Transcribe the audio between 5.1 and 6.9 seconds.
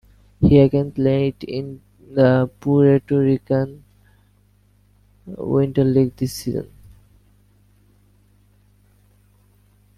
Winter League this season.